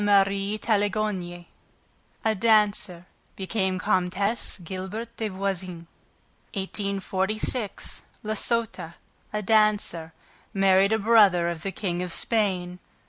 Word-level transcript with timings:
Marie 0.03 0.57
Taglioni, 0.57 1.45
a 2.25 2.33
dancer, 2.33 3.05
became 3.35 3.77
Comtesse 3.77 4.57
Gilbert 4.63 5.15
des 5.17 5.29
Voisins. 5.29 5.85
1846. 6.55 8.01
La 8.23 8.33
Sota, 8.33 8.95
a 9.31 9.43
dancer, 9.43 10.11
married 10.55 10.91
a 10.91 10.97
brother 10.97 11.47
of 11.49 11.61
the 11.61 11.71
King 11.71 12.01
of 12.01 12.11
Spain. 12.11 12.79